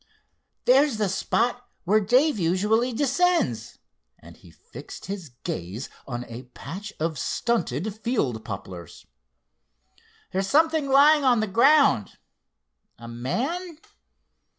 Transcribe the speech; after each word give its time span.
"There's 0.65 0.97
the 0.97 1.07
spot 1.07 1.69
where 1.83 1.99
Dave 1.99 2.39
usually 2.39 2.91
descends," 2.91 3.77
and 4.17 4.35
he 4.35 4.49
fixed 4.49 5.05
his 5.05 5.29
glance 5.43 5.89
on 6.07 6.25
a 6.27 6.45
patch 6.55 6.91
of 6.99 7.19
stunted 7.19 7.93
field 8.01 8.43
poplars. 8.43 9.05
"There's 10.31 10.47
something 10.47 10.89
lying 10.89 11.23
on 11.23 11.39
the 11.39 11.45
ground. 11.45 12.17
A 12.97 13.07
man? 13.07 13.77